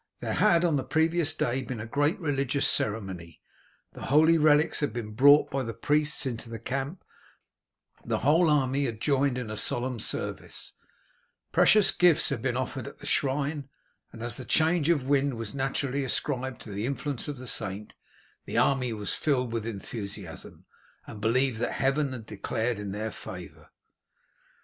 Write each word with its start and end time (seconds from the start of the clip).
There 0.19 0.33
had 0.33 0.65
on 0.65 0.77
the 0.77 0.83
previous 0.83 1.31
day 1.35 1.61
been 1.61 1.79
a 1.79 1.85
great 1.85 2.19
religious 2.19 2.67
ceremony; 2.67 3.39
the 3.93 4.07
holy 4.07 4.35
relics 4.35 4.79
had 4.79 4.93
been 4.93 5.11
brought 5.11 5.51
by 5.51 5.61
the 5.61 5.75
priests 5.75 6.25
into 6.25 6.49
the 6.49 6.57
camp; 6.57 7.03
the 8.03 8.17
whole 8.25 8.49
army 8.49 8.85
had 8.85 8.99
joined 8.99 9.37
in 9.37 9.51
a 9.51 9.55
solemn 9.57 9.99
service; 9.99 10.73
precious 11.51 11.91
gifts 11.91 12.29
had 12.29 12.41
been 12.41 12.57
offered 12.57 12.87
at 12.87 12.97
the 12.97 13.05
shrine, 13.05 13.69
and 14.11 14.23
as 14.23 14.37
the 14.37 14.43
change 14.43 14.89
of 14.89 15.05
wind 15.05 15.35
was 15.35 15.53
naturally 15.53 16.03
ascribed 16.03 16.61
to 16.61 16.71
the 16.71 16.87
influence 16.87 17.27
of 17.27 17.37
the 17.37 17.45
saint, 17.45 17.93
the 18.45 18.57
army 18.57 18.91
was 18.93 19.13
filled 19.13 19.53
with 19.53 19.67
enthusiasm, 19.67 20.65
and 21.05 21.21
believed 21.21 21.59
that 21.59 21.73
heaven 21.73 22.11
had 22.11 22.25
declared 22.25 22.79
in 22.79 22.91
their 22.91 23.11
favour. 23.11 23.69